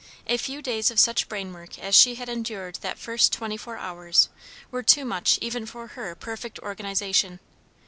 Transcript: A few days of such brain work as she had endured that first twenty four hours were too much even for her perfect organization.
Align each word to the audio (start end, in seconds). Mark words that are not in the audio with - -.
A 0.25 0.37
few 0.37 0.63
days 0.63 0.89
of 0.89 0.97
such 0.99 1.29
brain 1.29 1.53
work 1.53 1.77
as 1.77 1.93
she 1.93 2.15
had 2.15 2.27
endured 2.27 2.77
that 2.81 2.97
first 2.97 3.31
twenty 3.31 3.55
four 3.55 3.77
hours 3.77 4.29
were 4.71 4.81
too 4.81 5.05
much 5.05 5.37
even 5.43 5.67
for 5.67 5.89
her 5.89 6.15
perfect 6.15 6.57
organization. 6.63 7.39